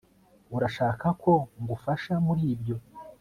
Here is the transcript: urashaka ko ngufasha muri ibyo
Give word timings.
urashaka 0.55 1.07
ko 1.21 1.33
ngufasha 1.61 2.13
muri 2.25 2.43
ibyo 2.53 2.75